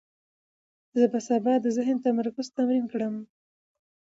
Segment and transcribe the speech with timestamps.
[0.99, 3.15] زه به سبا د ذهن تمرکز تمرین کړم.